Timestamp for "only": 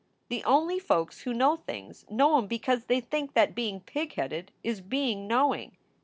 0.45-0.79